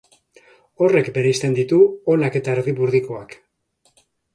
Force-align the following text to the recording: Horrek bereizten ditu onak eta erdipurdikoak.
Horrek 0.85 1.11
bereizten 1.19 1.55
ditu 1.59 1.83
onak 2.17 2.41
eta 2.43 2.59
erdipurdikoak. 2.59 3.41